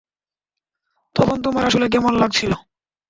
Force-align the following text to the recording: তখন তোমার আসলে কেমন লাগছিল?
তখন 1.15 1.37
তোমার 1.45 1.63
আসলে 1.65 1.85
কেমন 1.89 2.13
লাগছিল? 2.21 2.51